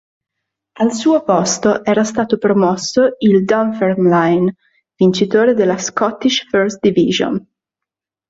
[0.79, 4.55] Al suo posto era stato promosso il Dunfermline,
[4.95, 7.47] vincitore della Scottish First Division.